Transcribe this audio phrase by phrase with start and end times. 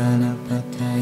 [0.00, 0.99] प्राणप्रथय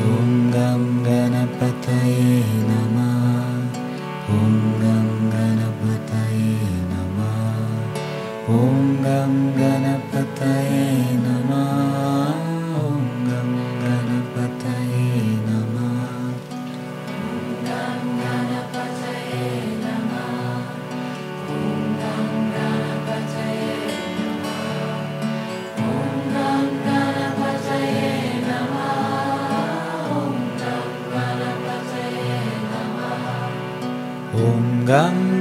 [0.00, 2.71] ॐ गं ङ्गणपतयिन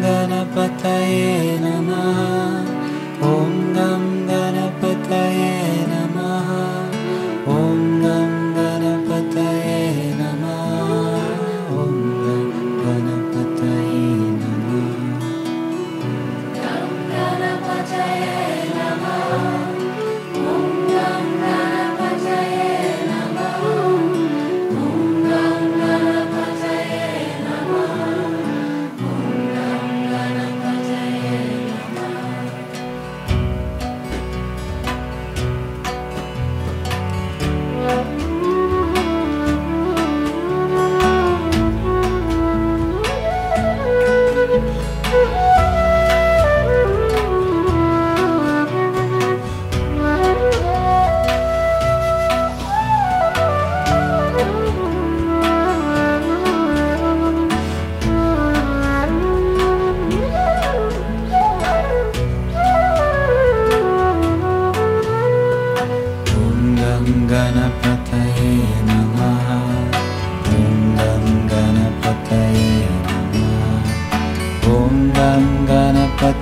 [0.02, 2.71] गणपतये नमः।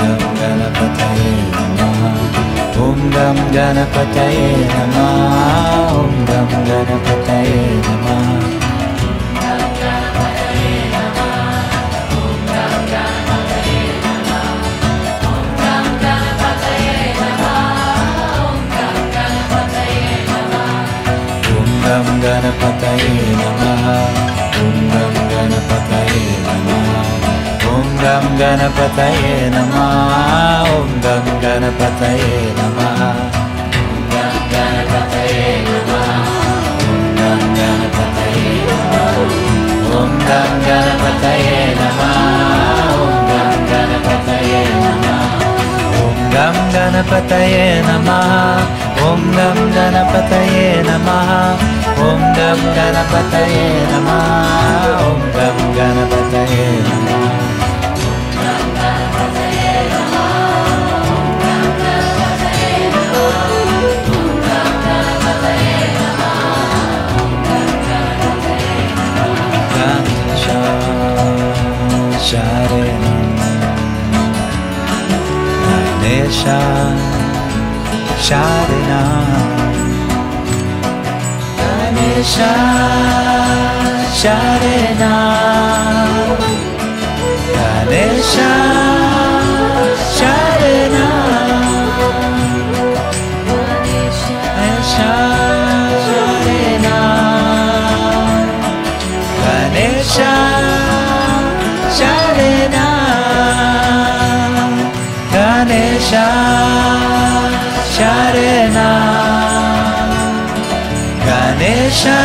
[0.00, 2.10] Gam Ganapataye Namaha
[2.84, 5.44] Om Gam Ganapataye Namaha.
[6.00, 8.38] Om Gam Ganapataye Namaha
[21.58, 23.96] Om Gam Ganapataye Namaha
[24.60, 26.79] Om Gam Ganapataye Namaha.
[28.02, 29.80] गं गणपतये नमः
[30.74, 33.00] ॐ गं गणपतये नमः
[34.12, 36.08] गं गणपतये नमः
[36.90, 38.94] ॐ गं गणपतये नमः
[39.98, 42.14] ॐ गं गणपतये नमः
[43.02, 45.18] ॐ गं गणपतये नमः
[46.04, 48.32] ॐ गं गणपतये नमः
[49.10, 51.30] ॐ गं गणपतये नमः
[52.08, 54.28] ॐ गं गणपतये नमः
[55.06, 56.29] ॐ गं गणपतये
[76.40, 76.60] sha
[78.26, 79.26] shining on.
[81.58, 85.02] Time is shine, shining
[107.94, 108.90] Sharana
[111.24, 112.20] Ganesha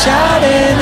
[0.00, 0.77] Sharana